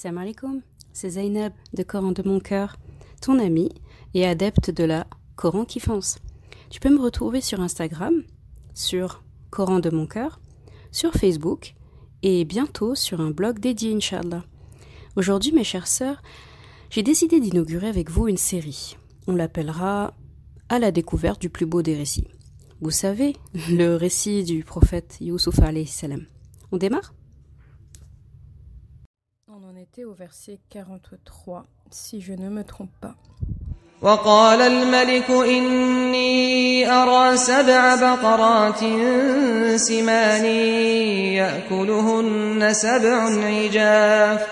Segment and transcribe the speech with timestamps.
[0.00, 0.62] Salam alaikum,
[0.94, 2.78] c'est Zainab de Coran de mon cœur,
[3.20, 3.68] ton ami
[4.14, 6.16] et adepte de la Coran qui fonce.
[6.70, 8.22] Tu peux me retrouver sur Instagram,
[8.72, 10.40] sur Coran de mon cœur,
[10.90, 11.74] sur Facebook
[12.22, 14.42] et bientôt sur un blog dédié, Inch'Allah.
[15.16, 16.22] Aujourd'hui, mes chères sœurs,
[16.88, 18.96] j'ai décidé d'inaugurer avec vous une série.
[19.26, 20.14] On l'appellera
[20.70, 22.28] À la découverte du plus beau des récits.
[22.80, 23.36] Vous savez,
[23.70, 26.24] le récit du prophète Youssouf salam.
[26.72, 27.12] On démarre?
[29.80, 33.14] Était au verset 43, si je ne me trompe pas.
[34.02, 38.80] وقال الملك إني أرى سبع بقرات
[39.76, 40.44] سمان
[41.36, 44.46] يأكلهن سبع عجاف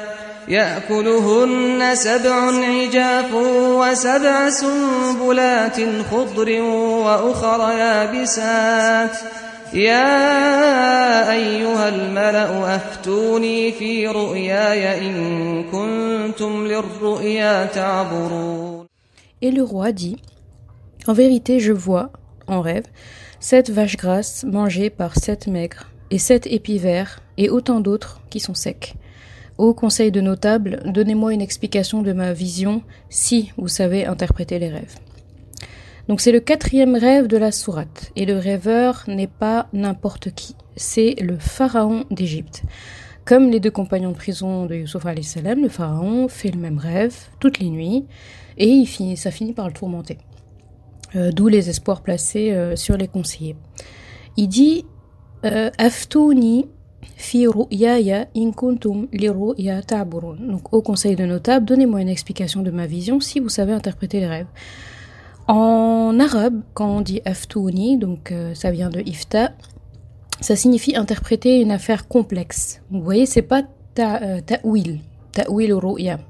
[0.49, 3.35] يأكلهن سبع عجاف
[3.81, 5.77] وسبع سنبلات
[6.11, 9.17] خضر وأخر يابسات
[9.74, 18.86] يا أيها الملأ أفتوني في رؤياي إن كنتم للرؤيا تعبرون
[19.42, 20.18] Et le roi dit
[21.06, 22.12] En vérité, je vois,
[22.48, 22.86] en rêve,
[23.40, 28.40] sept vaches grasses mangées par sept maigres, et sept épis verts, et autant d'autres qui
[28.40, 28.94] sont secs.
[29.58, 34.70] Ô conseil de notables, donnez-moi une explication de ma vision si vous savez interpréter les
[34.70, 34.96] rêves.
[36.09, 40.57] Donc c'est le quatrième rêve de la sourate, et le rêveur n'est pas n'importe qui,
[40.75, 42.63] c'est le pharaon d'Égypte.
[43.27, 47.15] Comme les deux compagnons de prison de Youssouf salam, le pharaon fait le même rêve
[47.41, 48.07] toutes les nuits,
[48.57, 50.17] et il finit, ça finit par le tourmenter.
[51.15, 53.57] Euh, D'où les espoirs placés euh, sur les conseillers.
[54.37, 54.85] Il dit
[55.45, 56.67] euh, Aftouni
[57.17, 60.37] fi ru'yaya in kuntum li ru'ya ta'burun.
[60.41, 64.21] Donc au conseil de notables, donnez-moi une explication de ma vision si vous savez interpréter
[64.21, 64.47] les rêves.
[65.49, 69.53] En arabe, quand on dit aftouni, donc euh, ça vient de ifta,
[70.43, 72.83] ça signifie interpréter une affaire complexe.
[72.91, 73.63] Vous voyez, c'est pas
[73.95, 75.01] ta, euh, ta'wil,
[75.33, 76.21] ta'wil ru'ya.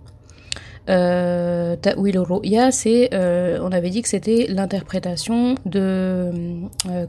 [0.89, 6.31] Euh, Ta'wil ru'ya, c'est, euh, on avait dit que c'était l'interprétation de,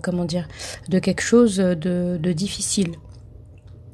[0.01, 0.47] comment dire,
[0.89, 2.95] de quelque chose de, de difficile.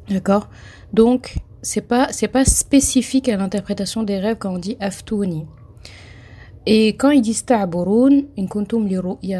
[0.10, 0.50] D'accord?
[0.94, 5.46] Donc, c'est pas, pas spécifique à l'interprétation des rêves quand on dit aftouni.
[6.68, 8.98] Et quand ils disent ta'burun, in kuntum li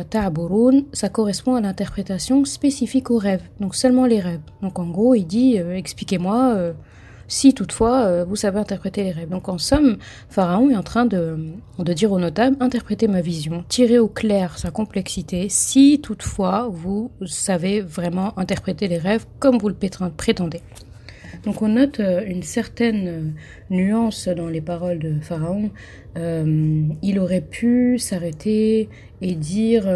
[0.10, 3.42] ta'burun, ça correspond à l'interprétation spécifique aux rêves.
[3.60, 4.42] Donc seulement les rêves.
[4.62, 6.74] Donc en gros, il dit, euh, expliquez-moi euh,
[7.28, 9.30] si toutefois euh, vous savez interpréter les rêves.
[9.30, 9.98] Donc en somme,
[10.30, 11.38] Pharaon est en train de,
[11.80, 17.82] dire aux notables, interprétez ma vision, tirez au clair sa complexité, si toutefois vous savez
[17.82, 19.76] vraiment interpréter les rêves comme vous le
[20.16, 20.62] prétendez.
[21.46, 23.22] Donc on note euh, une certaine euh,
[23.70, 25.70] nuance dans les paroles de Pharaon.
[26.18, 28.90] Euh, il aurait pu s'arrêter
[29.22, 29.88] et dire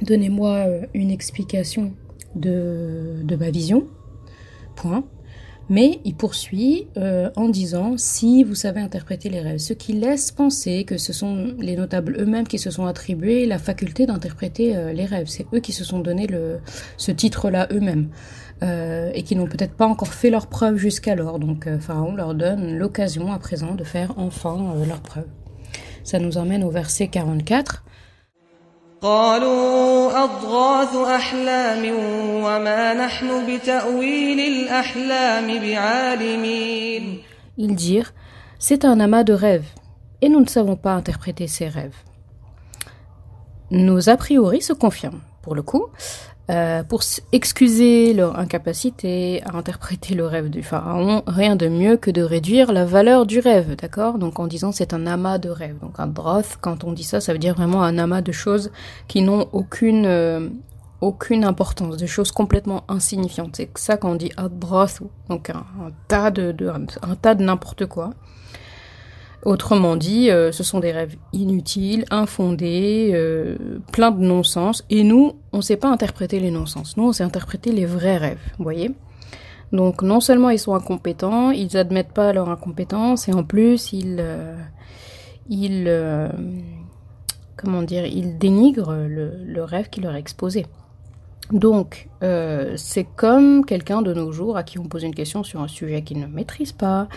[0.00, 1.92] Donnez-moi une explication
[2.34, 3.88] de, de ma vision.
[4.76, 5.04] Point.
[5.70, 10.30] Mais il poursuit euh, en disant si vous savez interpréter les rêves, ce qui laisse
[10.30, 14.92] penser que ce sont les notables eux-mêmes qui se sont attribués la faculté d'interpréter euh,
[14.92, 15.26] les rêves.
[15.26, 16.58] C'est eux qui se sont donné le,
[16.96, 18.08] ce titre-là eux-mêmes
[18.64, 21.38] euh, et qui n'ont peut-être pas encore fait leur preuve jusqu'alors.
[21.38, 25.26] Donc euh, Pharaon leur donne l'occasion à présent de faire enfin euh, leur preuve.
[26.02, 27.84] Ça nous emmène au verset 44.
[29.01, 31.83] قالوا أضغاث أحلام
[32.43, 37.19] وما نحن بتأويل الأحلام بعالمين
[37.57, 38.13] Ils dirent
[38.59, 39.67] C'est un amas de rêves,
[40.21, 41.97] et nous ne savons pas interpréter ces rêves.
[43.71, 45.87] Nos a priori se confirment, pour le coup,
[46.50, 52.10] euh, pour excuser leur incapacité à interpréter le rêve du pharaon, rien de mieux que
[52.10, 54.18] de réduire la valeur du rêve, d'accord?
[54.18, 55.78] Donc en disant c'est un amas de rêves.
[55.80, 58.70] Donc un droth, quand on dit ça, ça veut dire vraiment un amas de choses
[59.08, 60.48] qui n'ont aucune, euh,
[61.00, 63.56] aucune importance, des choses complètement insignifiantes.
[63.56, 67.44] C'est ça quand on dit adroth, donc un, un tas de, de- un tas de
[67.44, 68.10] n'importe quoi.
[69.48, 73.56] Autrement dit, euh, ce sont des rêves inutiles, infondés, euh,
[73.92, 74.84] pleins de non-sens.
[74.90, 76.98] Et nous, on ne sait pas interpréter les non-sens.
[76.98, 78.90] Nous, on sait interpréter les vrais rêves, vous voyez
[79.72, 84.18] Donc, non seulement ils sont incompétents, ils admettent pas leur incompétence, et en plus, ils...
[84.20, 86.28] euh,
[87.56, 90.66] comment dire Ils dénigrent le, le rêve qui leur est exposé.
[91.52, 95.68] Donc, c'est comme quelqu'un de nos jours à qui on pose une question sur un
[95.68, 97.08] sujet qu'il ne maîtrise pas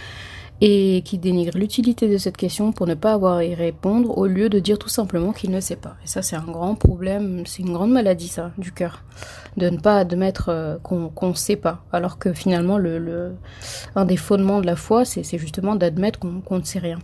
[0.64, 4.28] et qui dénigre l'utilité de cette question pour ne pas avoir à y répondre au
[4.28, 5.96] lieu de dire tout simplement qu'il ne sait pas.
[6.04, 9.04] Et ça, c'est un grand problème, c'est une grande maladie, ça, du cœur,
[9.58, 13.34] de ne pas admettre euh, qu'on ne sait pas, alors que finalement, le,
[13.96, 17.00] un des fondements de la foi, c'est justement d'admettre qu'on qu'on ne sait rien.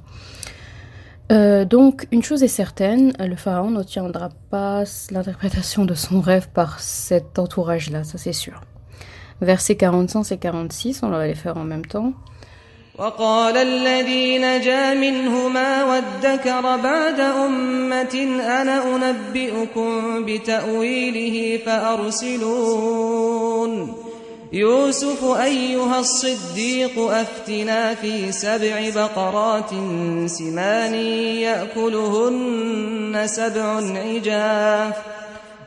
[1.32, 6.80] Euh, donc, une chose est certaine, le pharaon n'obtiendra pas l'interprétation de son rêve par
[6.80, 8.62] cet entourage-là, ça c'est sûr.
[9.42, 12.14] Versets 45 et 46, on va les faire en même temps.
[12.98, 22.78] وقال الذي نجا منهما وادكر بعد أمة أنا أنبئكم بتأويله فأرسلون.
[24.54, 29.70] يوسف أيها الصديق أفتنا في سبع بقرات
[30.26, 30.94] سمان
[31.44, 34.94] يأكلهن سبع عجاف.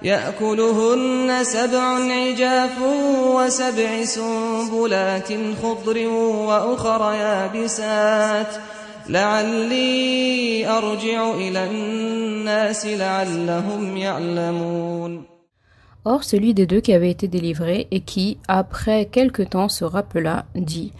[0.03, 1.83] يأكلهن سبع
[2.13, 2.81] عجاف
[3.35, 5.29] وسبع سنبلات
[5.63, 6.07] خضر
[6.47, 8.55] وأخر يابسات
[9.09, 15.25] لعلي أرجع إلى الناس لعلهم يعلمون
[16.07, 20.45] Or, celui des deux qui avait été délivré et qui, après quelque temps, se rappela,
[20.53, 20.93] dit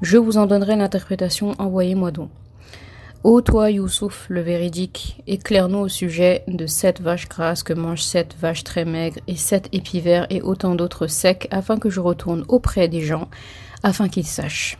[0.00, 2.30] Je vous en donnerai l'interprétation, envoyez-moi donc.
[3.23, 8.35] Ô toi, Youssouf, le véridique, éclaire-nous au sujet de sept vaches grasses que mangent sept
[8.41, 12.87] vaches très maigres et sept épivers et autant d'autres secs, afin que je retourne auprès
[12.87, 13.29] des gens,
[13.83, 14.79] afin qu'ils sachent.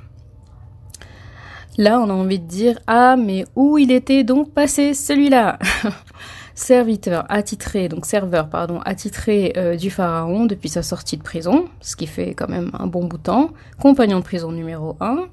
[1.78, 5.60] Là, on a envie de dire Ah, mais où il était donc passé celui-là?
[6.56, 11.96] serviteur attitré, donc serveur, pardon, attitré euh, du pharaon depuis sa sortie de prison, ce
[11.96, 15.26] qui fait quand même un bon bout de temps, compagnon de prison numéro 1.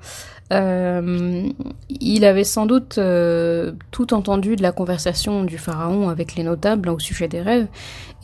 [0.50, 1.48] Euh,
[2.00, 6.88] il avait sans doute euh, tout entendu de la conversation du pharaon avec les notables
[6.88, 7.66] au sujet des rêves,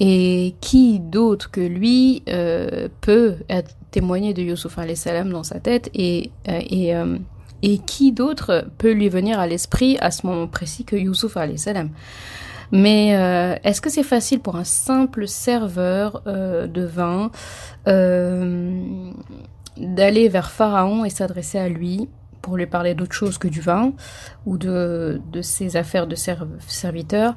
[0.00, 2.22] et qui d'autre que lui
[3.00, 3.36] peut
[3.90, 9.46] témoigner de Yusuf salam dans sa tête et, et, qui d'autre peut lui venir à
[9.46, 11.90] l'esprit à ce moment précis que Yusuf salam
[12.72, 17.30] mais euh, est-ce que c'est facile pour un simple serveur euh, de vin
[17.88, 19.10] euh,
[19.76, 22.08] d'aller vers Pharaon et s'adresser à lui
[22.42, 23.92] pour lui parler d'autre chose que du vin
[24.46, 27.34] ou de, de ses affaires de serviteur?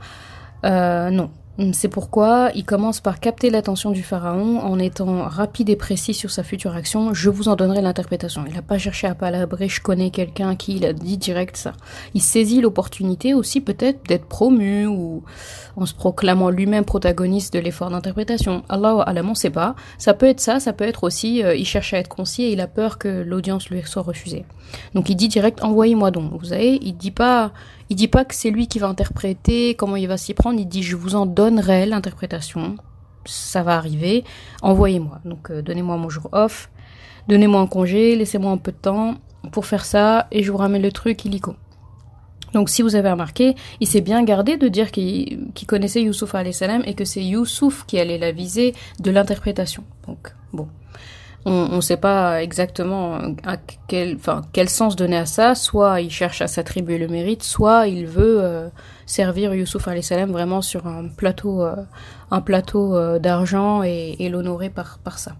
[0.64, 1.32] Non,
[1.74, 6.30] c'est pourquoi il commence par capter l'attention du pharaon en étant rapide et précis sur
[6.30, 7.16] sa future action.
[7.16, 8.44] Je vous en donnerai l'interprétation.
[8.48, 11.74] Il n'a pas cherché à palabrer, je connais quelqu'un qui il a dit direct ça.
[12.14, 15.24] Il saisit l'opportunité aussi peut-être d'être promu ou
[15.76, 18.64] en se proclamant lui-même protagoniste de l'effort d'interprétation.
[18.70, 19.76] Allah alam, on sait pas.
[19.98, 22.52] Ça peut être ça, ça peut être aussi euh, il cherche à être concis et
[22.52, 24.46] il a peur que l'audience lui soit refusée.
[24.94, 26.32] Donc il dit direct envoyez-moi donc.
[26.40, 27.52] Vous savez, il dit pas
[27.90, 30.68] il dit pas que c'est lui qui va interpréter, comment il va s'y prendre, il
[30.68, 32.76] dit je vous en donnerai l'interprétation,
[33.26, 34.24] ça va arriver,
[34.62, 35.20] envoyez-moi.
[35.26, 36.70] Donc euh, donnez-moi mon jour off,
[37.28, 39.16] donnez-moi un congé, laissez-moi un peu de temps
[39.52, 41.56] pour faire ça et je vous ramène le truc illico.
[42.54, 46.82] Donc si vous avez remarqué, il s'est bien gardé de dire qu'il connaissait Youssouf salam
[46.86, 49.84] et que c'est Youssouf qui allait la viser de l'interprétation.
[50.08, 50.68] Donc bon
[51.46, 53.56] on ne sait pas exactement à
[53.88, 54.18] quel,
[54.52, 55.56] quel sens donner à ça.
[55.56, 58.68] Soit il cherche à s'attribuer le mérite, soit il veut euh,
[59.08, 61.76] servir Youssouf salam vraiment sur un plateau, euh,
[62.30, 65.32] un plateau euh, d'argent et, l'honorer par, par ça.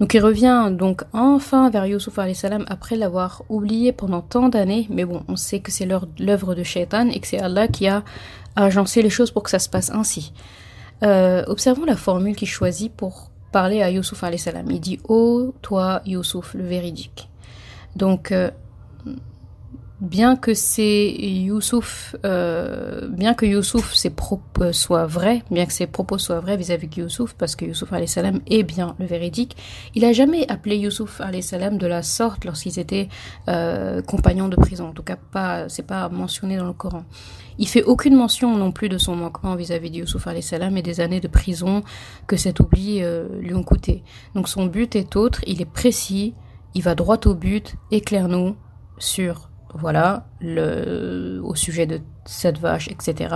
[0.00, 5.04] Donc il revient donc enfin vers Youssouf salam après l'avoir oublié pendant tant d'années, mais
[5.04, 5.86] bon, on sait que c'est
[6.18, 8.02] l'œuvre de Shaitan et que c'est Allah qui a
[8.56, 10.32] agencé les choses pour que ça se passe ainsi.
[11.02, 14.68] observons la formule qu'il choisit pour parler à Youssouf salam.
[14.70, 17.28] Il dit Oh, toi, Youssouf, le véridique.
[17.94, 18.50] Donc, euh,
[20.02, 25.86] bien que c'est Youssouf, euh, bien que Youssouf ses propos soient vrais, bien que ses
[25.86, 29.56] propos soient vrais vis-à-vis de Youssouf, parce que Youssouf salam est bien le véridique,
[29.94, 33.08] il a jamais appelé Youssouf salam de la sorte lorsqu'ils étaient
[33.46, 34.88] euh, compagnons de prison.
[34.88, 37.04] En tout cas, pas, c'est pas mentionné dans le Coran.
[37.58, 40.98] Il fait aucune mention non plus de son manquement vis-à-vis de Youssouf salam et des
[40.98, 41.84] années de prison
[42.26, 44.02] que cet oubli euh, lui ont coûté.
[44.34, 46.34] Donc son but est autre, il est précis,
[46.74, 48.56] il va droit au but, éclaire-nous
[48.98, 53.34] sur, voilà, le, au sujet de cette vache, etc.,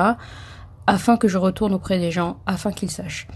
[0.86, 3.26] afin que je retourne auprès des gens, afin qu'ils sachent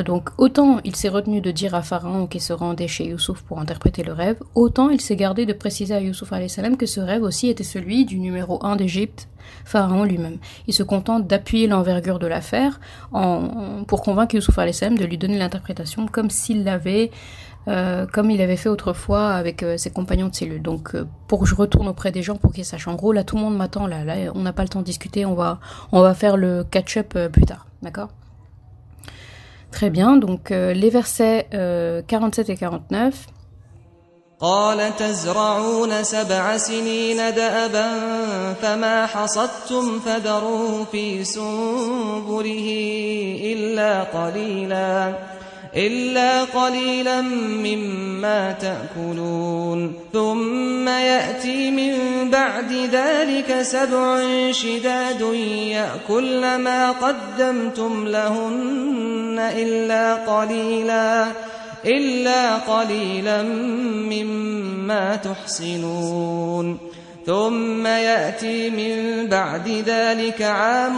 [0.00, 3.58] donc autant il s'est retenu de dire à Pharaon qu'il se rendait chez Youssouf pour
[3.58, 6.32] interpréter le rêve, autant il s'est gardé de préciser à Youssouf
[6.78, 9.28] que ce rêve aussi était celui du numéro 1 d'Égypte,
[9.66, 10.38] Pharaon lui-même.
[10.66, 12.80] Il se contente d'appuyer l'envergure de l'affaire
[13.86, 17.10] pour convaincre Youssouf de lui donner l'interprétation comme s'il l'avait
[17.67, 20.61] euh, comme il avait fait autrefois avec euh, ses compagnons de cellule.
[20.61, 22.87] Donc, euh, pour que je retourne auprès des gens pour qu'ils sachent.
[22.87, 23.87] En gros, là, tout le monde m'attend.
[23.87, 25.25] Là, là, on n'a pas le temps de discuter.
[25.25, 25.59] On va,
[25.91, 27.67] on va faire le catch-up plus tard.
[27.81, 28.09] D'accord
[29.71, 33.27] Très bien, donc euh, les versets euh, 47 et 49.
[34.39, 37.89] قال تزرعون سبع سنين دأبا
[38.61, 42.69] فما حصدتم فذروه في سنبله
[43.43, 45.13] إلا قليلا
[45.76, 49.94] إلا قليلا مما تأكلون.
[50.12, 51.94] ثم يأتي من
[52.30, 55.20] بعد ذلك سبع شداد
[55.70, 61.26] يأكل ما قدمتم لهن إلا قليلا
[61.84, 63.42] إلا قليلا
[64.12, 66.91] مما تحسنون.
[67.27, 70.97] ثم يأتي من بعد ذلك عام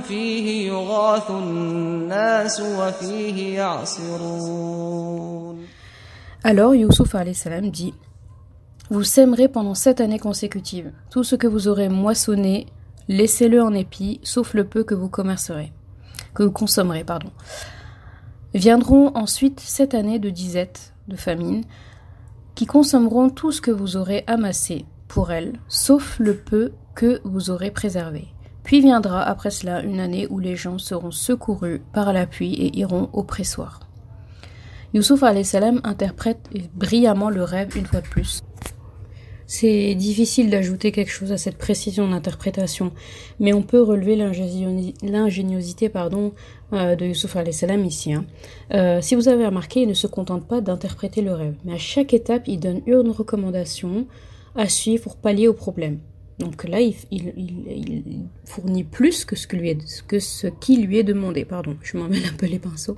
[0.00, 5.34] فيه يغاث الناس وفيه يعصرون
[6.46, 7.94] Alors Youssouf salam dit
[8.90, 10.92] Vous sèmerez pendant sept années consécutives.
[11.10, 12.66] Tout ce que vous aurez moissonné,
[13.08, 15.72] laissez-le en épi, sauf le peu que vous commercerez,
[16.34, 17.30] que vous consommerez, pardon.
[18.52, 21.64] Viendront ensuite sept années de disette, de famine,
[22.54, 27.49] qui consommeront tout ce que vous aurez amassé pour elles, sauf le peu que vous
[27.49, 28.27] aurez préservé.
[28.63, 32.77] Puis viendra après cela une année où les gens seront secourus par la pluie et
[32.77, 33.81] iront au pressoir.
[34.93, 38.43] Youssouf salam interprète brillamment le rêve une fois de plus.
[39.47, 42.91] C'est difficile d'ajouter quelque chose à cette précision d'interprétation,
[43.39, 46.33] mais on peut relever l'ingéniosité pardon,
[46.73, 48.13] euh, de Youssouf salam ici.
[48.13, 48.25] Hein.
[48.75, 51.79] Euh, si vous avez remarqué, il ne se contente pas d'interpréter le rêve, mais à
[51.79, 54.05] chaque étape, il donne une recommandation
[54.59, 55.99] à suivre pour pallier au problème.
[56.37, 56.93] Donc là, il,
[58.45, 59.47] fournit plus que ce,
[60.47, 61.45] qui lui est demandé.
[61.45, 62.97] Pardon, je m'emmène un peu les pinceaux.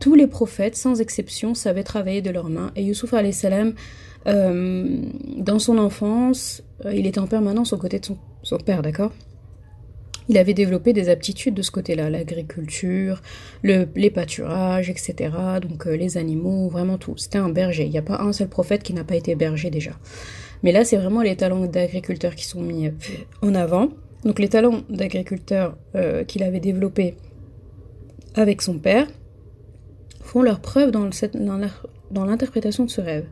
[0.00, 3.74] Tous les prophètes, sans exception, savaient travailler de leurs mains, et Youssouf salam
[4.26, 5.02] euh,
[5.36, 8.06] dans son enfance, euh, il était en permanence aux côtés de
[8.42, 9.12] son, père, d'accord?
[10.30, 13.22] Il avait développé des aptitudes de ce côté-là, l'agriculture,
[13.62, 15.14] le, les pâturages, etc.
[15.62, 17.16] Donc euh, les animaux, vraiment tout.
[17.16, 17.84] C'était un berger.
[17.84, 19.92] Il n'y a pas un seul prophète qui n'a pas été berger déjà.
[20.62, 22.90] Mais là, c'est vraiment les talents d'agriculteur qui sont mis
[23.42, 23.88] en avant.
[24.24, 25.76] Donc les talents d'agriculteur
[26.26, 27.14] qu'il avait développés
[28.34, 29.06] avec son père
[30.20, 33.26] font leur preuve dans l'interprétation de ce rêve.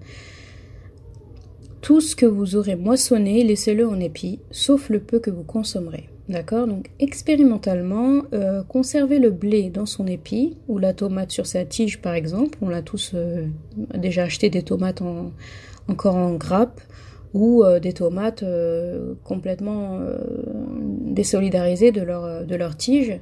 [1.80, 6.09] Tout ce que vous aurez moissonné, laissez-le en épi, sauf le peu que vous consommerez.
[6.28, 6.66] D'accord?
[6.66, 12.00] Donc expérimentalement, euh, conservez le blé dans son épi, ou la tomate sur sa tige
[12.00, 12.59] par exemple.
[12.61, 13.47] On l'a tous euh,
[13.95, 15.00] déjà acheté des tomates
[15.87, 16.80] encore en grappe,
[17.37, 18.45] ou euh, des tomates
[19.25, 20.00] complètement
[21.00, 23.21] désolidarisées de leur, de leur tige.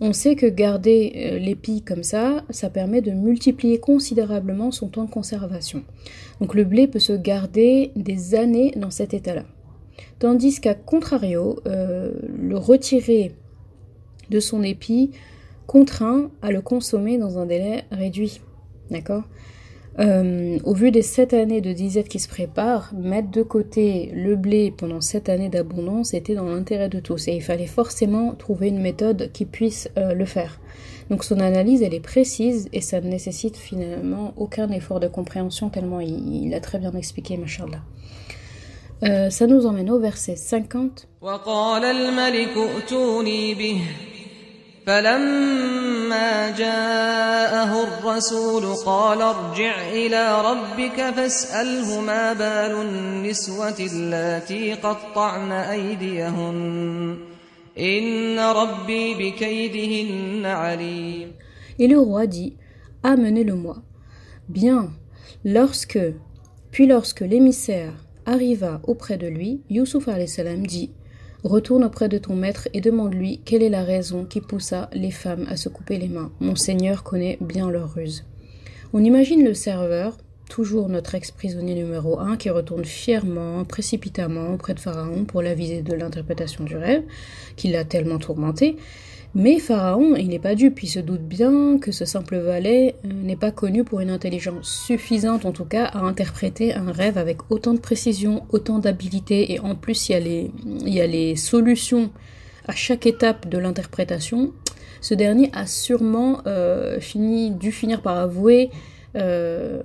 [0.00, 5.04] On sait que garder euh, l'épi comme ça, ça permet de multiplier considérablement son temps
[5.04, 5.84] de conservation.
[6.40, 9.44] Donc le blé peut se garder des années dans cet état-là.
[10.18, 13.36] Tandis qu'à contrario, euh, le retirer
[14.30, 15.12] de son épi
[15.66, 18.40] contraint à le consommer dans un délai réduit.
[18.90, 19.22] D'accord?
[20.00, 24.34] Euh, au vu des sept années de disette qui se préparent, mettre de côté le
[24.34, 28.68] blé pendant sept années d'abondance était dans l'intérêt de tous et il fallait forcément trouver
[28.68, 30.58] une méthode qui puisse euh, le faire.
[31.10, 35.68] Donc son analyse, elle est précise et ça ne nécessite finalement aucun effort de compréhension
[35.68, 37.82] tellement il, a très bien expliqué, machallah.
[39.02, 41.08] Euh, ça nous emmène au verset 50.
[44.86, 57.16] فلما جاءه الرسول قال ارجع إلى ربك فاسأله ما بال النسوة اللاتي قطعن أيديهن
[57.78, 61.32] إن ربي بكيدهن عليم
[61.78, 62.54] Et le roi dit,
[63.02, 63.82] amenez-le-moi.
[64.48, 64.92] Bien,
[65.44, 65.98] lorsque,
[66.70, 67.94] puis lorsque l'émissaire
[68.26, 70.92] arriva auprès de lui, Youssouf salam dit,
[71.44, 75.44] Retourne auprès de ton maître et demande-lui quelle est la raison qui poussa les femmes
[75.50, 76.32] à se couper les mains.
[76.40, 78.24] Mon Seigneur connaît bien leur ruse.
[78.94, 80.16] On imagine le serveur,
[80.48, 85.92] toujours notre ex-prisonnier numéro 1, qui retourne fièrement, précipitamment auprès de Pharaon pour l'aviser de
[85.92, 87.02] l'interprétation du rêve,
[87.56, 88.76] qui l'a tellement tourmenté,
[89.36, 93.08] mais Pharaon, il n'est pas dupe, il se doute bien que ce simple valet euh,
[93.12, 97.50] n'est pas connu pour une intelligence suffisante en tout cas à interpréter un rêve avec
[97.50, 100.52] autant de précision, autant d'habileté, et en plus il
[100.86, 102.10] y, a les, solutions
[102.68, 104.52] à chaque étape de l'interprétation.
[105.00, 106.98] Ce dernier a sûrement euh,
[107.58, 108.70] dû finir par avouer
[109.16, 109.82] euh,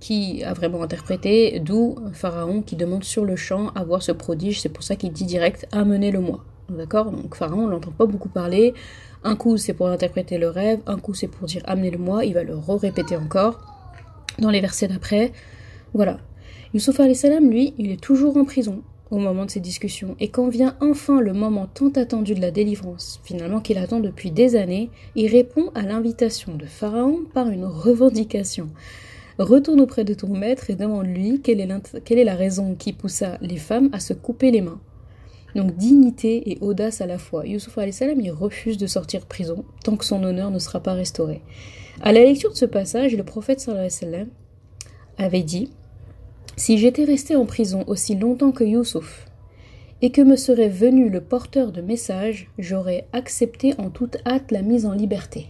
[0.00, 4.62] qui a vraiment interprété, d'où Pharaon qui demande sur le champ à voir ce prodige,
[4.62, 6.42] c'est pour ça qu'il dit direct amenez-le-moi.
[6.68, 7.10] D'accord?
[7.10, 8.74] Donc Pharaon, on l'entend pas beaucoup parler.
[9.24, 12.24] Un coup, c'est pour interpréter le rêve, un coup, c'est pour dire amenez-le-moi.
[12.24, 13.58] Il va le répéter encore
[14.38, 15.32] dans les versets d'après.
[15.94, 16.18] Voilà.
[16.74, 20.16] Youssouf salam, lui, il est toujours en prison au moment de ces discussions.
[20.20, 24.30] Et quand vient enfin le moment tant attendu de la délivrance, finalement qu'il attend depuis
[24.30, 28.68] des années, il répond à l'invitation de Pharaon par une revendication.
[29.38, 33.38] Retourne auprès de ton maître et demande-lui quelle est, quelle est la raison qui poussa
[33.40, 34.80] les femmes à se couper les mains.
[35.54, 37.46] Donc dignité et audace à la fois.
[37.46, 40.92] Youssouf salam il refuse de sortir de prison tant que son honneur ne sera pas
[40.92, 41.42] restauré.
[42.00, 44.28] À la lecture de ce passage, le prophète sallam
[45.16, 45.70] avait dit
[46.56, 49.28] Si j'étais resté en prison aussi longtemps que Youssouf,
[50.00, 54.62] et que me serait venu le porteur de message, j'aurais accepté en toute hâte la
[54.62, 55.48] mise en liberté.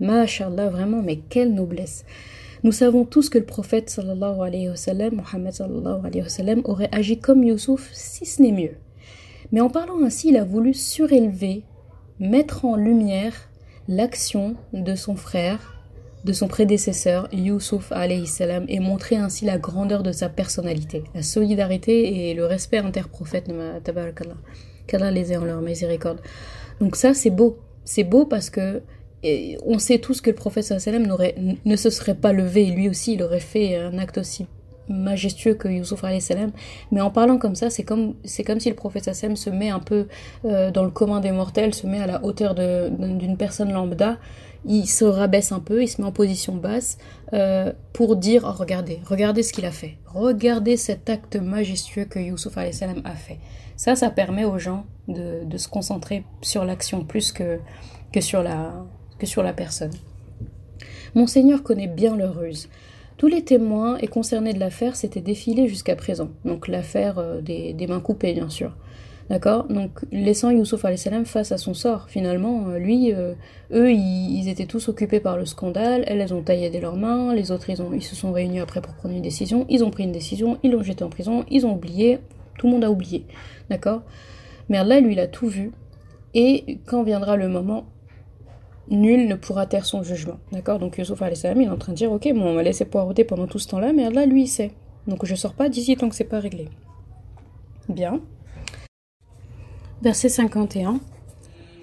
[0.00, 2.04] Masha'Allah, vraiment, mais quelle noblesse
[2.62, 6.60] Nous savons tous que le prophète sallallahu alayhi wa sallam, Mohammed sallallahu alayhi wa sallam,
[6.64, 8.76] aurait agi comme Youssouf, si ce n'est mieux.
[9.52, 11.64] Mais en parlant ainsi, il a voulu surélever,
[12.18, 13.50] mettre en lumière
[13.86, 15.84] l'action de son frère,
[16.24, 17.92] de son prédécesseur, Youssouf
[18.26, 23.50] salam, et montrer ainsi la grandeur de sa personnalité, la solidarité et le respect interprophète,
[24.86, 26.20] qu'Allah les ait en leur miséricorde.
[26.80, 27.58] Donc ça, c'est beau.
[27.84, 28.82] C'est beau parce que
[29.66, 31.06] on sait tous que le prophète sallam
[31.64, 34.46] ne se serait pas levé, lui aussi, il aurait fait un acte aussi
[34.88, 36.50] majestueux que Youssouf salam
[36.90, 39.70] mais en parlant comme ça c'est comme c'est comme si le prophète sallam se met
[39.70, 40.06] un peu
[40.44, 44.18] euh, dans le commun des mortels se met à la hauteur d'une personne lambda
[44.64, 46.98] il se rabaisse un peu il se met en position basse
[47.32, 52.18] euh, pour dire oh, regardez regardez ce qu'il a fait regardez cet acte majestueux que
[52.18, 53.38] Youssouf salam a fait
[53.76, 57.58] ça ça permet aux gens de, de se concentrer sur l'action plus que
[58.12, 58.72] que sur la
[59.26, 59.92] sur la personne.
[61.14, 62.68] Monseigneur connaît bien leur ruse.
[63.22, 67.86] Tous les témoins et concernés de l'affaire s'étaient défilés jusqu'à présent, donc l'affaire euh, des,
[67.88, 68.74] mains coupées bien sûr.
[69.30, 69.68] D'accord?
[69.68, 73.34] Donc laissant Youssouf salam face à son sort, finalement, euh, lui, euh,
[73.72, 77.52] eux, ils, étaient tous occupés par le scandale, elles, elles ont taillé leurs mains, les
[77.52, 80.02] autres, ils, ont, ils se sont réunis après pour prendre une décision, ils ont pris
[80.02, 82.18] une décision, ils l'ont jeté en prison, ils ont oublié,
[82.58, 83.24] tout le monde a oublié.
[83.70, 84.02] D'accord?
[84.68, 85.70] Mais là, lui, il a tout vu,
[86.34, 87.86] et quand viendra le moment,
[88.89, 90.37] nul ne pourra taire son jugement.
[90.51, 92.85] D'accord Donc Yusuf salam, il est en train de dire Ok, bon, on va laisser
[92.85, 94.71] poireauter pendant tout ce temps-là, mais là, lui, il sait.
[95.07, 96.69] Donc je sors pas d'ici tant que c'est pas réglé.
[97.89, 98.19] Bien.
[100.01, 100.99] Verset 51.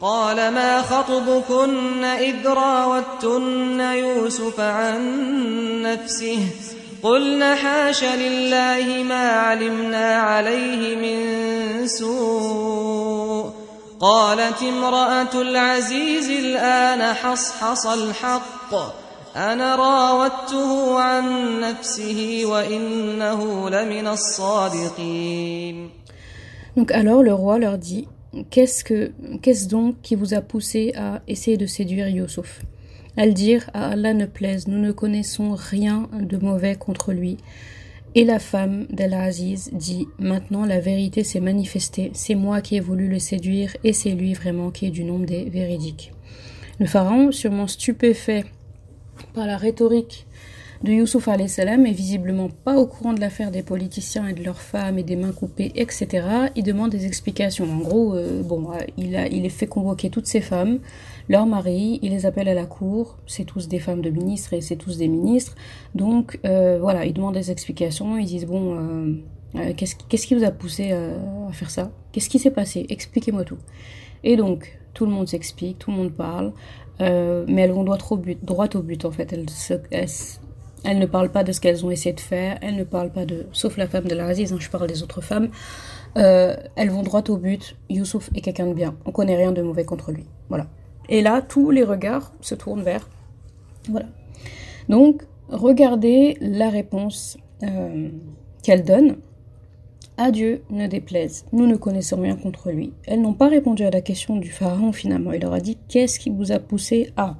[0.00, 5.02] قال ما خطبكن إذ راوتن يوسف عن
[5.82, 6.38] نفسه
[7.02, 13.57] قلنا حاش لله ما علمنا عليه من سوء
[14.00, 18.74] قالت امرأة العزيز الآن حصحص الحق
[19.36, 21.24] أنا راودته عن
[21.60, 25.90] نفسه وإنه لمن الصادقين
[26.76, 28.08] Donc alors le roi leur dit
[28.50, 32.62] Qu'est-ce que qu'est-ce donc qui vous a poussé à essayer de séduire Yusuf
[33.16, 37.36] Elles dirent À Allah ne plaise, nous ne connaissons rien de mauvais contre lui.
[38.19, 43.07] Et la femme d'Al-Aziz dit Maintenant la vérité s'est manifestée, c'est moi qui ai voulu
[43.07, 46.11] le séduire et c'est lui vraiment qui est du nombre des véridiques.
[46.79, 48.43] Le pharaon, sûrement stupéfait
[49.33, 50.27] par la rhétorique
[50.83, 54.61] de Youssouf salam est visiblement pas au courant de l'affaire des politiciens et de leurs
[54.61, 56.25] femmes et des mains coupées, etc.
[56.55, 57.65] Il demande des explications.
[57.69, 60.79] En gros, euh, bon, il a, il fait convoquer toutes ces femmes,
[61.29, 63.17] leurs maris, il les appelle à la cour.
[63.25, 65.55] C'est tous des femmes de ministres et c'est tous des ministres.
[65.95, 68.17] Donc euh, voilà, il demande des explications.
[68.17, 69.21] Ils disent bon,
[69.77, 71.91] qu'est-ce qui vous a poussé à faire ça?
[72.11, 72.85] Qu'est-ce qui s'est passé?
[72.89, 73.59] Expliquez-moi tout.
[74.23, 76.51] Et donc tout le monde s'explique, tout le monde parle.
[76.99, 79.31] mais elles vont droit au but, droit au but en fait.
[79.31, 80.07] Elles,
[80.83, 83.25] elles ne parlent pas de ce qu'elles ont essayé de faire, elles ne parlent pas
[83.25, 85.49] de, sauf la femme de l'Aziz, hein, je parle des autres femmes,
[86.17, 89.61] euh, elles vont droit au but, Youssouf est quelqu'un de bien, on connaît rien de
[89.61, 90.25] mauvais contre lui.
[90.49, 90.67] Voilà.
[91.09, 93.09] Et là, tous les regards se tournent vers...
[93.89, 94.05] Voilà.
[94.87, 98.09] Donc, regardez la réponse euh,
[98.63, 99.17] qu'elle donne.
[100.17, 102.91] À Dieu ne déplaise, nous ne connaissons rien contre lui.
[103.05, 105.31] Elles n'ont pas répondu à la question du pharaon finalement.
[105.31, 107.37] Il leur a dit Qu'est-ce qui vous a poussé à?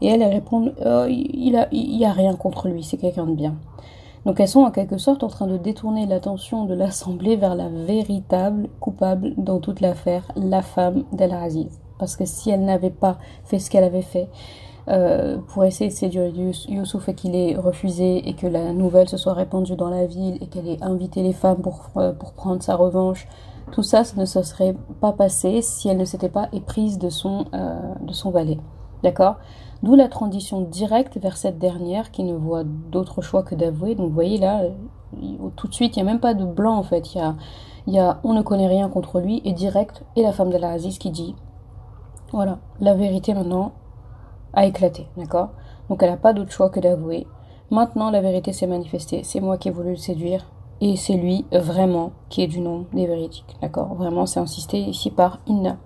[0.00, 3.58] Et elles, elles répondent oh, il il a rien contre lui, c'est quelqu'un de bien.
[4.24, 7.68] Donc elles sont en quelque sorte en train de détourner l'attention de l'Assemblée vers la
[7.68, 11.80] véritable coupable dans toute l'affaire, la femme d'El Aziz.
[11.98, 14.28] Parce que si elle n'avait pas fait ce qu'elle avait fait
[14.88, 16.32] euh, pour essayer de séduire
[16.68, 20.38] Youssouf et qu'il ait refusé et que la nouvelle se soit répandue dans la ville
[20.40, 23.28] et qu'elle ait invité les femmes pour, euh, pour prendre sa revanche,
[23.70, 27.44] tout ça, ne se serait pas passé si elle ne s'était pas éprise de son,
[27.52, 28.58] euh, de son valet.
[29.02, 29.36] D'accord?
[29.82, 33.94] D'où la transition directe vers cette dernière qui ne voit d'autre choix que d'avouer.
[33.94, 34.62] Donc vous voyez là,
[35.56, 37.14] tout de suite, il n'y a même pas de blanc en fait.
[37.14, 37.36] Il y a,
[37.86, 40.70] y a on ne connaît rien contre lui et direct, et la femme de la
[40.70, 41.36] Aziz qui dit
[42.32, 43.72] voilà, la vérité maintenant
[44.52, 45.50] a éclaté, d'accord?
[45.88, 47.26] Donc elle n'a pas d'autre choix que d'avouer.
[47.70, 49.22] Maintenant, la vérité s'est manifestée.
[49.24, 50.46] C'est moi qui ai voulu le séduire.
[50.80, 53.56] Et c'est lui vraiment qui est du nom des véridiques.
[53.60, 53.94] D'accord?
[53.94, 55.76] Vraiment, c'est insisté ici par Inna.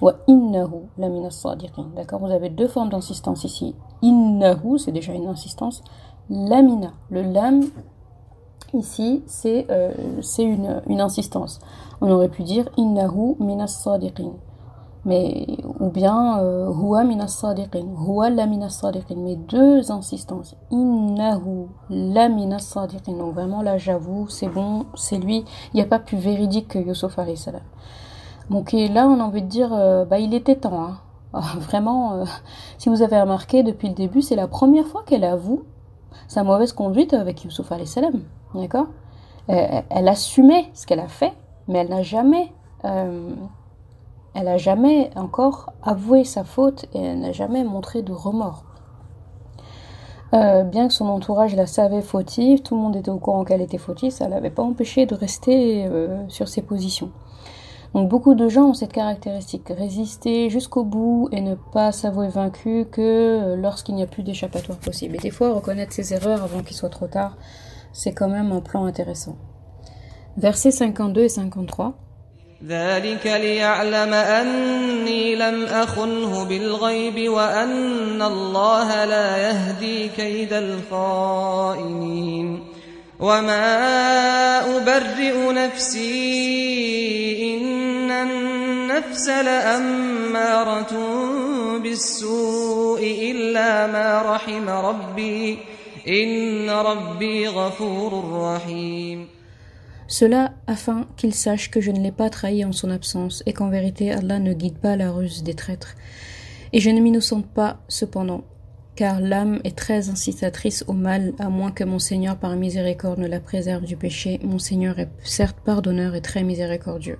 [0.00, 1.86] Wa innahu lamina sadiqin.
[1.96, 2.20] D'accord?
[2.20, 3.74] Vous avez deux formes d'insistance ici.
[4.02, 5.82] Innahu, c'est déjà une insistance.
[6.28, 6.92] Lamina.
[7.10, 7.62] Le lam,
[8.74, 9.92] ici, c'est euh,
[10.38, 11.60] une, une, insistance.
[12.00, 14.32] On aurait pu dire innahu minas sadiqin.
[15.04, 17.86] Mais, ou bien euh, huwa minas sadiqin.
[17.98, 19.16] Huwa lamina sadiqin.
[19.16, 20.54] Mais deux insistances.
[20.70, 23.12] Innahu lamina sadiqin.
[23.12, 25.44] Donc vraiment là, j'avoue, c'est bon, c'est lui.
[25.72, 27.62] Il n'y a pas plus véridique que Yusuf alayhi salam.
[28.50, 30.82] Donc là, on a envie de dire, euh, bah, il était temps.
[30.82, 30.98] Hein.
[31.34, 32.24] Ah, vraiment, euh,
[32.76, 35.62] si vous avez remarqué depuis le début, c'est la première fois qu'elle avoue
[36.28, 38.20] sa mauvaise conduite avec Youssouf salam,
[38.54, 38.88] d'accord?
[39.48, 41.32] Elle, assumait ce qu'elle a fait,
[41.68, 42.52] mais elle n'a jamais,
[44.34, 48.64] elle a jamais encore avoué sa faute et elle n'a jamais montré de remords.
[50.34, 53.60] Euh, bien que son entourage la savait fautive, tout le monde était au courant qu'elle
[53.60, 57.10] était fautive, ça l'avait pas empêché de rester euh, sur ses positions.
[57.94, 62.86] Donc beaucoup de gens ont cette caractéristique, résister jusqu'au bout et ne pas s'avouer vaincu
[62.90, 65.16] que euh, lorsqu'il n'y a plus d'échappatoire possible.
[65.16, 67.36] Et des fois, reconnaître ses erreurs avant qu'il soit trop tard,
[67.92, 69.36] c'est quand même un plan intéressant.
[70.38, 71.92] Versets 52 et 53.
[72.68, 81.92] ذلك ليعلم أني لم أخنه بالغيب وأن الله لا يهدي كيد الخائنين
[83.20, 86.12] وما أبرئ نفسي
[87.56, 90.92] إن النفس لأمارة
[91.78, 95.58] بالسوء إلا ما رحم ربي
[96.08, 99.41] إن ربي غفور رحيم
[100.12, 103.70] Cela afin qu'il sache que je ne l'ai pas trahi en son absence et qu'en
[103.70, 105.94] vérité Allah ne guide pas la ruse des traîtres.
[106.74, 108.44] Et je ne m'innocente pas cependant,
[108.94, 113.26] car l'âme est très incitatrice au mal, à moins que mon Seigneur par miséricorde ne
[113.26, 114.38] la préserve du péché.
[114.44, 117.18] Mon Seigneur est certes pardonneur et très miséricordieux.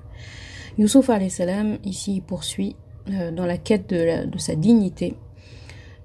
[0.77, 2.77] Youssouf salam ici poursuit
[3.09, 5.17] euh, dans la quête de, de sa dignité,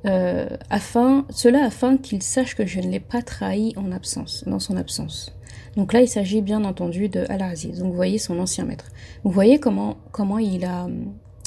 [0.06, 4.60] euh, afin, cela afin qu'il sache que je ne l'ai pas trahi en absence, dans
[4.60, 5.34] son absence.
[5.76, 7.80] Donc là, il s'agit bien entendu de Al-Aziz.
[7.80, 8.92] Donc vous voyez son ancien maître.
[9.24, 10.88] Vous voyez comment, comment il, a,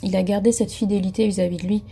[0.03, 1.85] il a gardé cette fidélité vis-à-vis de lui.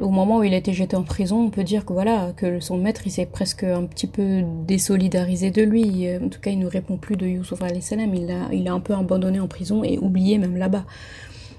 [0.00, 2.60] Au moment où il a été jeté en prison, on peut dire que voilà, que
[2.60, 6.06] son maître, il s'est presque un petit peu désolidarisé de lui.
[6.16, 8.14] En tout cas, il ne répond plus de Youssouf salam.
[8.14, 10.86] Il l'a il a un peu abandonné en prison et oublié même là-bas.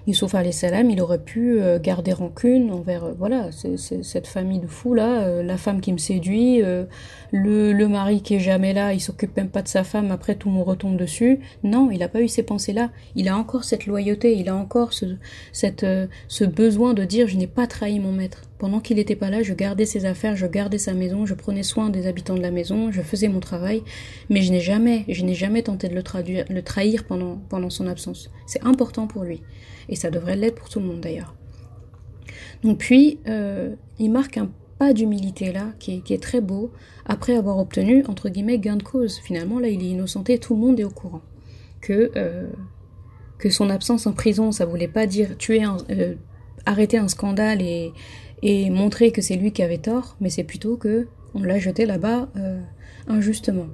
[0.06, 4.94] Youssouf salam, il aurait pu euh, garder rancune envers euh, voilà cette famille de fous
[4.94, 6.62] là, euh, la femme qui me séduit,
[7.32, 10.50] le, mari qui est jamais là, il s'occupe même pas de sa femme, après tout
[10.50, 11.40] monde retombe dessus.
[11.64, 12.90] Non, il n'a pas eu ces pensées là.
[13.16, 15.06] Il a encore cette loyauté, il a encore ce,
[15.52, 15.86] cette,
[16.28, 18.44] ce besoin de dire je n'ai pas trahi mon maître.
[18.58, 21.64] Pendant qu'il n'était pas là, je gardais ses affaires, je gardais sa maison, je prenais
[21.64, 23.84] soin des habitants de la maison, je faisais mon travail,
[24.30, 27.70] mais je n'ai jamais, je n'ai jamais tenté de le, traduire, le trahir pendant, pendant
[27.70, 28.30] son absence.
[28.48, 29.42] C'est important pour lui.
[29.90, 31.36] Et ça devrait l'être pour tout le monde d'ailleurs.
[32.64, 36.72] Donc puis, euh, il marque un pas d'humilité là, qui est, très beau,
[37.06, 39.20] après avoir obtenu, entre guillemets, gain de cause.
[39.20, 41.22] Finalement, là, il est innocenté, tout le monde est au courant.
[41.82, 42.48] Que, euh,
[43.38, 46.16] que son absence en prison, ça voulait pas dire tuer un, euh,
[46.66, 47.94] arrêter un scandale et,
[48.42, 51.86] et montrer que c'est lui qui avait tort, mais c'est plutôt que on l'a jeté
[51.86, 52.30] là-bas
[53.08, 53.68] injustement.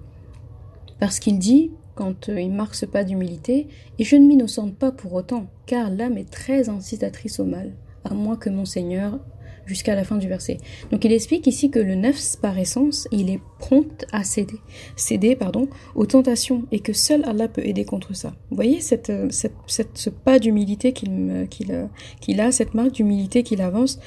[1.00, 3.68] Parce qu'il dit quand euh, il marque ce pas d'humilité,
[4.00, 7.74] et je ne m'innocente pas pour autant, car l'âme est très incitatrice au mal,
[8.06, 9.20] à moins que mon Seigneur
[9.66, 10.60] jusqu'à la fin du verset.
[10.92, 14.60] Donc il explique ici que le nefs par essence, il est prompt à céder,
[14.96, 18.34] céder pardon, aux tentations et que seul Allah peut aider contre ça.
[18.50, 21.86] Vous voyez cette, euh, ce pas d'humilité qu'il qu'il euh,
[22.22, 24.00] qu'il a, cette marque d'humilité qu'il avance.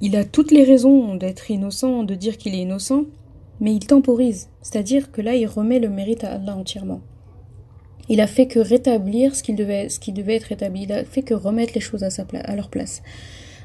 [0.00, 3.06] Il a toutes les raisons d'être innocent, de dire qu'il est innocent,
[3.60, 7.00] mais il temporise, c'est-à-dire que là il remet le mérite à Allah entièrement.
[8.08, 11.74] Il a fait que rétablir ce, qui devait être rétabli, il a fait que remettre
[11.74, 13.02] les choses à, leur place.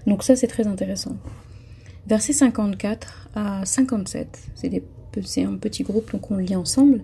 [0.06, 1.15] Donc ça c'est très intéressant.
[2.08, 4.39] Verset 54 à 57,
[5.23, 7.03] c'est un petit groupe donc on le lit ensemble.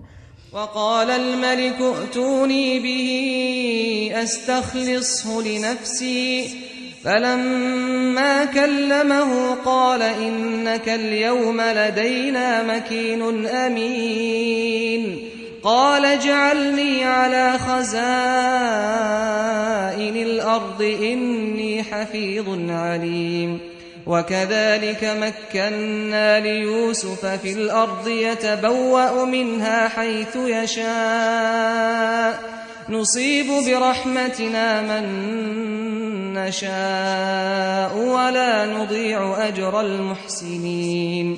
[7.04, 15.28] فلما كلمه قال إنك اليوم لدينا مكين أمين.
[15.62, 17.86] قال اجعلني على خزائن
[20.16, 23.60] الأرض إني حفيظ عليم.
[24.06, 32.59] وكذلك مكنا ليوسف في الأرض يتبوأ منها حيث يشاء.
[32.90, 35.04] نصيب برحمتنا من
[36.34, 41.36] نشاء ولا نضيع أجر المحسنين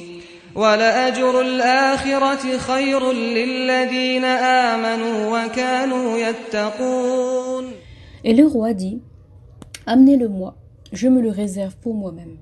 [0.55, 7.65] ولأجر الآخرة خير للذين آمنوا وكانوا يتقون
[8.25, 9.01] Et le roi dit,
[9.87, 10.55] Amenez-le-moi,
[10.93, 12.37] je me le réserve pour moi-même.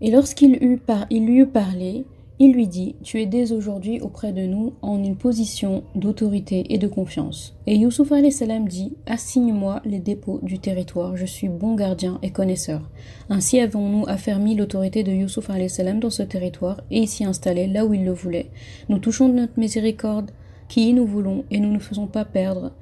[0.00, 2.04] Et lorsqu'il eut, par, il lui eut parlé,
[2.42, 6.78] il lui dit Tu es dès aujourd'hui auprès de nous en une position d'autorité et
[6.78, 7.54] de confiance.
[7.66, 12.80] Et Youssouf salam dit Assigne-moi les dépôts du territoire, je suis bon gardien et connaisseur.
[13.28, 17.92] Ainsi avons-nous affermi l'autorité de Youssouf salam dans ce territoire et ici installé là où
[17.92, 18.48] il le voulait.
[18.88, 20.30] Nous touchons de notre miséricorde
[20.66, 22.72] qui nous voulons et nous ne faisons pas perdre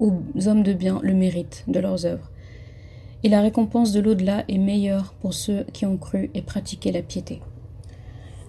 [0.00, 2.30] aux hommes de bien le mérite de leurs œuvres.
[3.24, 7.02] Et la récompense de l'au-delà est meilleure pour ceux qui ont cru et pratiqué la
[7.02, 7.42] piété.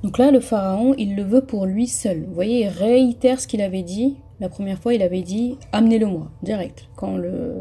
[0.04, 2.26] Donc là, le pharaon, il le veut pour lui seul.
[2.28, 4.18] Vous voyez, il réitère ce qu'il avait dit.
[4.42, 6.90] La première fois, il avait dit amenez-le-moi, direct.
[6.98, 7.54] Quand le,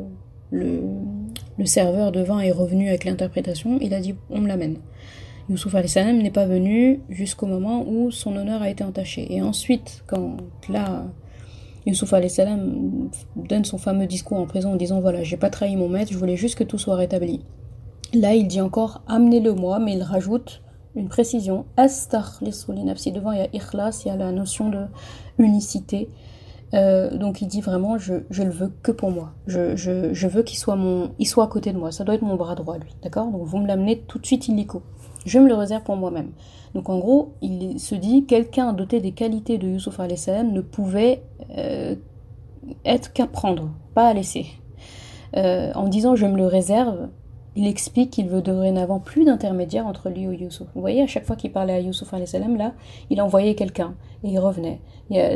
[0.50, 0.80] le,
[1.56, 4.78] le serveur de vin est revenu avec l'interprétation, il a dit on me l'amène.
[5.48, 9.32] Youssouf salam n'est pas venu jusqu'au moment où son honneur a été entaché.
[9.32, 11.04] Et ensuite, quand là,
[11.86, 15.88] Youssouf salam donne son fameux discours en prison en disant voilà, j'ai pas trahi mon
[15.88, 17.44] maître, je voulais juste que tout soit rétabli.
[18.14, 20.61] Là, il dit encore amenez-le moi, mais il rajoute
[20.94, 21.64] une précision.
[21.76, 22.52] Astar les
[23.12, 24.84] devant il y a ikhlas, il y a la notion de
[25.38, 26.08] unicité.
[26.74, 29.32] Euh, donc il dit vraiment je, je le veux que pour moi.
[29.46, 31.92] Je, veux qu'il soit mon il soit à côté de moi.
[31.92, 32.94] Ça doit être mon bras droit lui.
[33.02, 33.30] D'accord?
[33.30, 34.82] Donc vous me l'amenez tout de suite illico.
[35.26, 36.30] Je me le réserve pour moi-même.
[36.74, 41.22] Donc en gros, il se dit quelqu'un doté des qualités de Youssouf salam ne pouvait
[41.56, 41.94] euh,
[42.84, 44.46] être qu'à prendre, pas à laisser.
[45.36, 47.08] Euh, en disant je me le réserve,
[47.54, 50.68] il explique qu'il veut dorénavant plus d'intermédiaire entre lui et Youssouf.
[50.74, 52.72] Vous voyez, à chaque fois qu'il parlait à Youssouf là,
[53.10, 54.80] il envoyait quelqu'un et il revenait.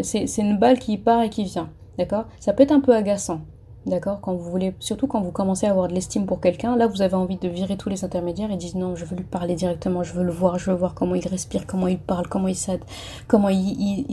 [0.03, 1.71] C'est une balle qui part et qui vient.
[1.99, 2.25] D'accord?
[2.41, 3.41] Ça peut être un peu agaçant.
[3.87, 4.21] D'accord?
[4.21, 7.03] Quand vous voulez, surtout quand vous commencez à avoir de l'estime pour quelqu'un, là vous
[7.03, 10.03] avez envie de virer tous les intermédiaires et dire non, je veux lui parler directement,
[10.03, 12.57] je veux le voir, je veux voir comment il respire, comment il parle, comment il
[12.57, 12.81] s'aide,
[13.29, 14.05] comment il,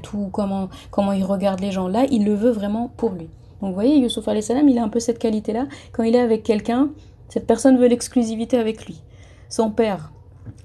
[0.00, 1.88] tout, comment, comment il regarde les gens.
[1.88, 3.28] Là, il le veut vraiment pour lui.
[3.60, 5.66] Donc vous voyez, Youssouf salam, il a un peu cette qualité-là.
[5.92, 6.90] Quand il est avec quelqu'un,
[7.28, 9.02] cette personne veut l'exclusivité avec lui.
[9.48, 10.12] Son père,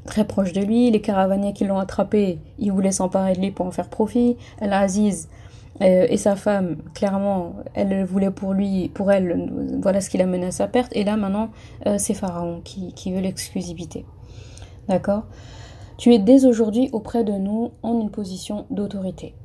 [0.06, 3.66] très proche de lui, les caravaniers qui l'ont attrapé, ils voulaient s'emparer de lui pour
[3.66, 4.38] en faire profit.
[4.60, 5.30] El Aziz,
[5.82, 9.50] euh, et sa femme, clairement, elle voulait pour lui, pour elle,
[9.82, 10.92] voilà ce qui l'a mené à sa perte.
[10.96, 11.50] Et là, maintenant,
[11.88, 14.06] euh, c'est Pharaon qui, veut l'exclusivité.
[14.88, 15.24] D'accord?
[15.98, 19.36] Tu es dès aujourd'hui auprès de nous en une position d'autorité.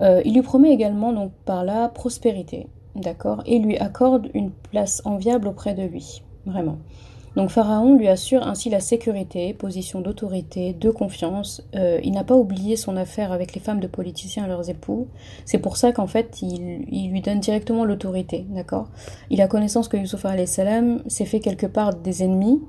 [0.00, 2.68] Euh, il lui promet également, donc, par la prospérité.
[2.96, 3.42] D'accord?
[3.46, 6.22] Et lui accorde une place enviable auprès de lui.
[6.48, 6.78] Vraiment.
[7.36, 11.62] Donc Pharaon lui assure ainsi la sécurité, position d'autorité, de confiance.
[11.76, 15.08] Euh, il n'a pas oublié son affaire avec les femmes de politiciens et leurs époux.
[15.44, 18.88] C'est pour ça qu'en fait, il, lui donne directement l'autorité, d'accord?
[19.30, 22.60] Il a connaissance que Youssouf salam s'est fait quelque part des ennemis,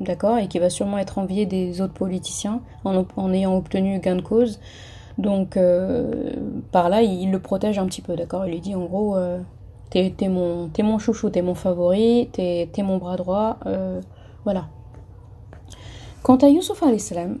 [0.00, 0.38] d'accord?
[0.38, 4.60] Et qui va sûrement être envié des autres politiciens en, ayant obtenu gain de cause.
[5.18, 6.32] Donc euh,
[6.70, 8.46] par là, il, le protège un petit peu, d'accord?
[8.46, 9.16] Il lui dit en gros...
[9.16, 9.40] Euh,
[9.90, 13.58] T'es mon, mon chouchou, t'es mon favori, t'es mon bras droit.
[13.66, 14.00] Euh,
[14.44, 14.66] voilà.
[16.22, 17.38] Quant à Youssouf salam,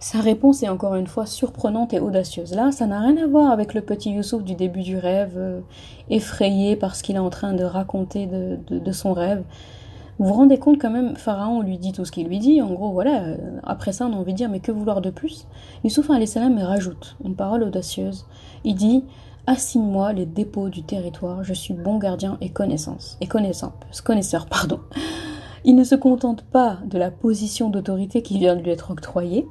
[0.00, 2.54] sa réponse est encore une fois surprenante et audacieuse.
[2.54, 5.60] Là, ça n'a rien à voir avec le petit Youssouf du début du rêve, euh,
[6.10, 9.42] effrayé par ce qu'il est en train de raconter de, de, son rêve.
[10.18, 12.60] Vous vous rendez compte quand même, Pharaon lui dit tout ce qu'il lui dit.
[12.60, 15.10] En gros, voilà, euh, après ça, on a envie de dire, mais que vouloir de
[15.10, 15.46] plus?
[15.84, 18.26] Youssouf salam rajoute une parole audacieuse.
[18.64, 19.04] Il dit
[19.48, 23.72] assigne-moi les dépôts du territoire, je suis bon gardien et connaissance, et connaissant,
[24.04, 24.80] connaisseur, pardon.
[25.64, 29.46] Il ne se contente pas de la position d'autorité qui vient de lui être octroyée,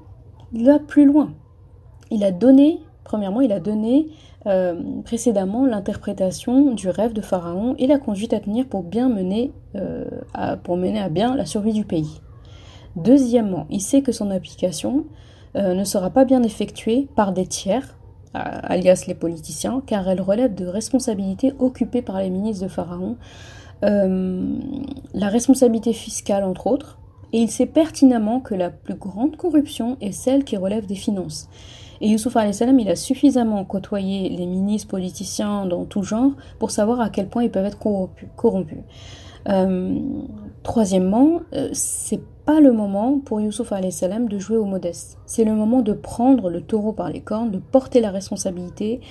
[0.54, 1.34] il va plus loin.
[2.12, 4.10] Il a donné, premièrement, il a donné
[4.46, 9.52] euh, précédemment l'interprétation du rêve de Pharaon et la conduite à tenir pour bien mener,
[9.76, 10.06] euh,
[10.36, 12.22] à, pour mener à bien la survie du pays.
[12.96, 15.06] Deuxièmement, il sait que son application
[15.56, 17.97] euh, ne sera pas bien effectuée par des tiers,
[18.38, 23.18] alias les politiciens, car elle relève de responsabilités occupées par les ministres de Pharaon,
[23.84, 24.58] euh,
[25.14, 27.00] la responsabilité fiscale entre autres,
[27.34, 31.50] et il sait pertinemment que la plus grande corruption est celle qui relève des finances.
[32.00, 37.02] Et Youssouf salam, il a suffisamment côtoyé les ministres politiciens dans tout genre pour savoir
[37.02, 37.80] à quel point ils peuvent être
[38.36, 38.78] corrompus.
[39.50, 40.00] Euh,
[40.64, 45.18] troisièmement, euh, c'est pas le moment pour Youssouf salam de jouer au modeste.
[45.26, 49.02] C'est le moment de prendre le taureau par les cornes, de porter la responsabilité.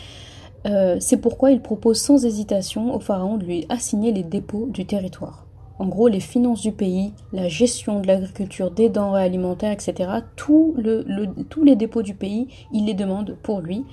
[0.66, 4.86] Euh, c'est pourquoi il propose sans hésitation au pharaon de lui assigner les dépôts du
[4.86, 5.46] territoire.
[5.78, 10.10] En gros, les finances du pays, la gestion de l'agriculture, des denrées alimentaires, etc.
[10.34, 13.84] Tous les dépôts du pays, il les demande pour lui.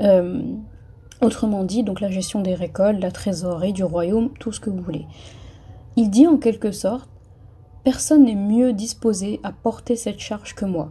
[0.00, 0.42] Euh,
[1.20, 4.82] autrement dit, donc la gestion des récoltes, la trésorerie du royaume, tout ce que vous
[4.82, 5.06] voulez.
[5.94, 7.08] Il dit en quelque sorte
[7.84, 10.90] Personne n'est mieux disposé à porter cette charge que moi,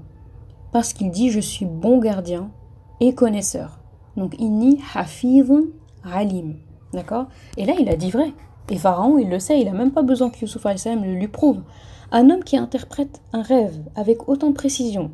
[0.73, 2.51] parce qu'il dit je suis bon gardien
[2.99, 3.79] et connaisseur.
[4.17, 5.63] Donc inni hafizun
[6.03, 6.55] alim.
[6.93, 7.27] D'accord?
[7.55, 8.33] Et là, il a dit vrai.
[8.69, 11.61] Et Pharaon, il le sait, il n'a même pas besoin que Yusuf le lui prouve.
[12.11, 15.11] Un homme qui interprète un rêve avec autant de précision,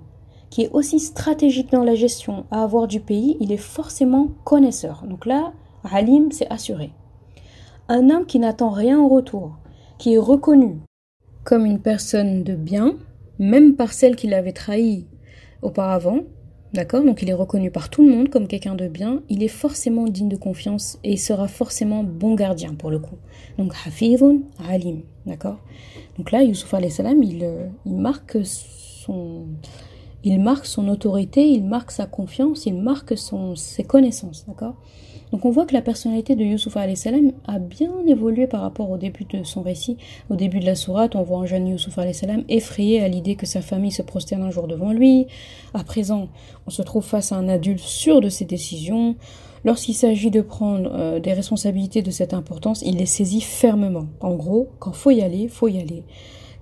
[0.49, 5.03] qui est aussi stratégique dans la gestion à avoir du pays, il est forcément connaisseur.
[5.07, 6.91] Donc là, Alim, c'est assuré.
[7.87, 9.57] Un homme qui n'attend rien en retour,
[9.99, 10.79] qui est reconnu
[11.47, 12.97] comme une personne de bien,
[13.39, 15.05] même par celle qui l'avait trahi
[15.61, 16.23] auparavant,
[16.73, 17.05] d'accord?
[17.05, 20.09] Donc il est reconnu par tout le monde comme quelqu'un de bien, il est forcément
[20.09, 23.15] digne de confiance et il sera forcément bon gardien pour le coup.
[23.57, 25.59] Donc Hafizun Alim, d'accord?
[26.17, 29.45] Donc là, Yusuf salam il, euh, il marque son...
[30.25, 34.75] il marque son autorité, il marque sa confiance, il marque son, ses connaissances, d'accord?
[35.31, 38.97] Donc on voit que la personnalité de Yusuf salam a bien évolué par rapport au
[38.97, 39.97] début de son récit.
[40.29, 43.45] Au début de la sourate, on voit un jeune Yusuf salam effrayé à l'idée que
[43.45, 45.27] sa famille se prosterne un jour devant lui.
[45.73, 46.29] À présent,
[46.65, 49.15] on se trouve face à un adulte sûr de ses décisions.
[49.65, 54.05] Lorsqu'il s'agit de prendre euh, des responsabilités de cette importance, il les saisit fermement.
[54.21, 56.03] En gros, quand faut y aller, faut y aller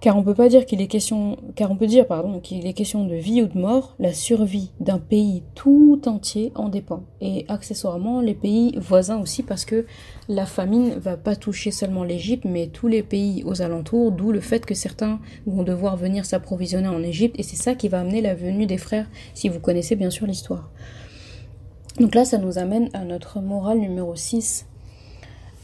[0.06, 2.06] car on peut pas dire qu'il est question, car on peut dire
[2.44, 3.96] qu'il est question de vie ou de mort.
[3.98, 9.66] La survie d'un pays tout entier en dépend, et accessoirement les pays voisins aussi, parce
[9.66, 9.88] que
[10.30, 14.12] la famine va pas toucher seulement l'Égypte, mais tous les pays aux alentours.
[14.12, 17.88] D'où le fait que certains vont devoir venir s'approvisionner en Égypte, et c'est ça qui
[17.88, 20.70] va amener la venue des frères, si vous connaissez bien sûr l'histoire.
[22.00, 24.68] Donc là, ça nous amène à notre morale numéro 6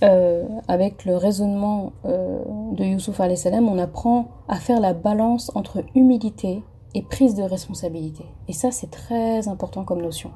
[0.03, 2.39] euh, avec le raisonnement euh,
[2.71, 6.63] de Youssouf salam, on apprend à faire la balance entre humilité
[6.95, 8.25] et prise de responsabilité.
[8.47, 10.31] Et ça, c'est très important comme notion.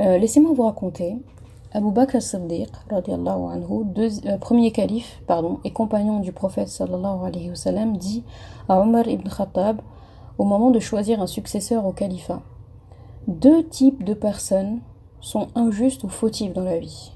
[0.00, 1.16] Euh, laissez-moi vous raconter.
[1.72, 3.84] Abu Bakr as-Siddiq, anhu,
[4.40, 8.24] premier calife pardon, et compagnon du prophète sallallahu alayhi wa sallam, dit
[8.68, 9.82] à Omar ibn Khattab
[10.38, 12.40] au moment de choisir un successeur au califat
[13.28, 14.80] Deux types de personnes
[15.20, 17.12] sont injustes ou fautives dans la vie.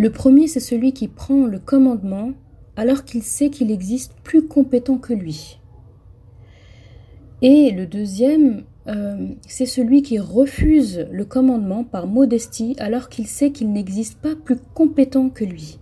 [0.00, 2.32] Le premier, c'est celui qui prend le commandement
[2.74, 5.60] alors qu'il sait qu'il existe plus compétent que lui.
[7.42, 13.50] Et le deuxième, euh, c'est celui qui refuse le commandement par modestie alors qu'il sait
[13.50, 15.78] qu'il n'existe pas plus compétent que lui.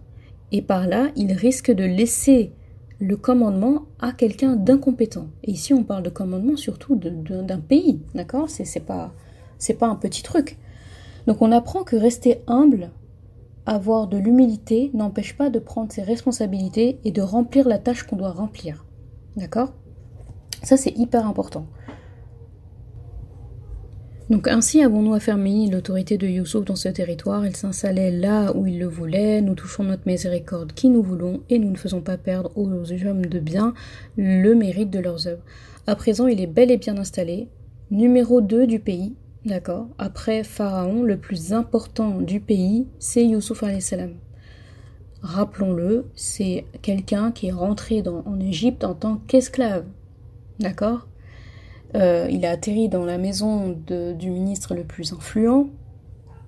[0.51, 2.51] Et par là, il risque de laisser
[2.99, 5.29] le commandement à quelqu'un d'incompétent.
[5.45, 8.51] Et ici, on parle de commandement surtout d'un pays, d'accord?
[8.51, 9.15] C'est pas,
[9.79, 10.59] pas un petit truc.
[11.29, 12.91] Donc on apprend que rester humble,
[13.69, 18.17] avoir de l'humilité n'empêche pas de prendre ses responsabilités et de remplir la tâche qu'on
[18.17, 18.85] doit remplir.
[19.37, 19.75] D'accord?
[20.63, 21.67] Ça, c'est hyper important.
[24.31, 27.47] Donc ainsi avons-nous affermi l'autorité de Youssouf dans ce territoire.
[27.47, 29.41] Il s'installait là où il le voulait.
[29.41, 32.69] Nous touchons notre miséricorde qui nous voulons et nous ne faisons pas perdre aux
[33.07, 33.73] hommes de bien
[34.17, 35.43] le mérite de leurs œuvres.
[35.87, 37.49] À présent, il est bel et bien installé.
[37.91, 39.17] Numéro 2 du pays,
[39.49, 44.13] D'accord Après Pharaon, le plus important du pays, c'est Youssouf salam.
[45.23, 49.87] Rappelons-le, c'est quelqu'un qui est rentré en Égypte en tant qu'esclave.
[50.61, 51.09] D'accord?
[51.95, 55.71] Euh, Il a atterri dans la maison du ministre le plus influent.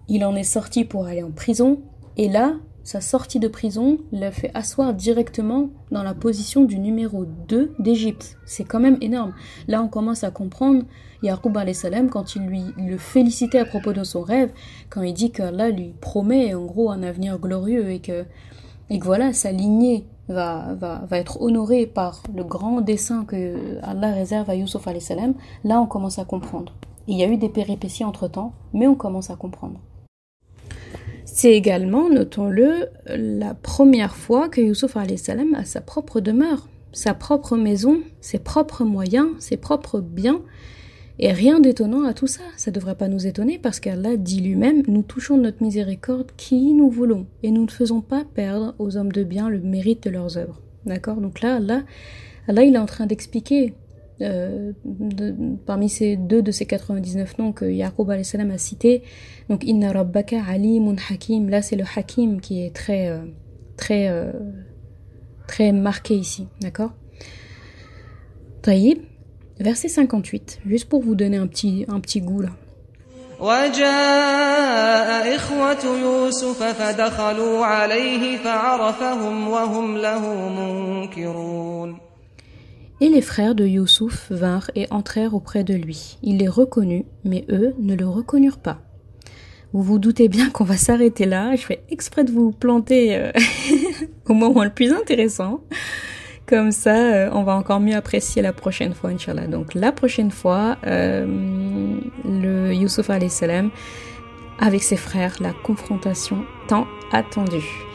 [0.08, 1.80] Il en est sorti pour aller en prison.
[2.18, 7.24] Et là, sa sortie de prison l'a fait asseoir directement dans la position du numéro
[7.24, 8.38] 2 d'Égypte.
[8.46, 9.34] C'est quand même énorme.
[9.68, 10.84] Là, on commence à comprendre
[11.22, 14.50] Yaqub salam quand il lui le félicitait à propos de son rêve,
[14.88, 18.24] quand il dit qu'Allah lui promet en gros un avenir glorieux et que,
[18.88, 23.78] et que voilà, sa lignée va, va, va être honorée par le grand dessein que
[23.82, 25.34] Allah réserve à Yusuf salam.
[25.64, 26.72] Là, on commence à comprendre.
[27.08, 29.80] Il y a eu des péripéties entre temps, mais on commence à comprendre.
[31.32, 37.56] C'est également, notons-le, la première fois que Youssouf salam a sa propre demeure, sa propre
[37.56, 40.42] maison, ses propres moyens, ses propres biens.
[41.20, 42.42] Et rien d'étonnant à tout ça.
[42.56, 46.74] Ça ne devrait pas nous étonner parce qu'Allah dit lui-même Nous touchons notre miséricorde qui
[46.74, 50.10] nous voulons et nous ne faisons pas perdre aux hommes de bien le mérite de
[50.10, 50.60] leurs œuvres.
[50.84, 51.20] D'accord?
[51.20, 51.82] Donc là, Allah,
[52.48, 53.74] Allah, il est en train d'expliquer
[54.22, 54.72] euh,
[55.66, 58.22] parmi ces deux de ces 99 noms que Yaqub a
[58.58, 59.02] cité,
[59.48, 63.20] donc Inna Rabbaka Alimun Hakim, là c'est le Hakim qui est très, euh,
[63.76, 64.32] très, euh,
[65.46, 66.92] très marqué ici, d'accord?
[68.62, 68.98] Taïb,
[69.58, 72.50] verset 58, juste pour vous donner un petit, un petit goût là.
[83.02, 86.18] Et les frères de Youssouf vinrent et entrèrent auprès de lui.
[86.22, 88.82] Il les reconnut, mais eux ne le reconnurent pas.
[89.72, 91.54] Vous vous doutez bien qu'on va s'arrêter là.
[91.54, 93.32] Je fais exprès de vous planter euh,
[94.28, 95.60] au moment le plus intéressant.
[96.46, 99.46] Comme ça, euh, on va encore mieux apprécier la prochaine fois, Inch'Allah.
[99.46, 101.24] Donc la prochaine fois, euh,
[102.24, 103.70] le Youssouf salam
[104.58, 107.89] avec ses frères, la confrontation tant attendue.